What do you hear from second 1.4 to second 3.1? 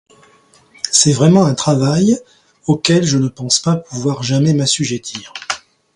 un travail, auquel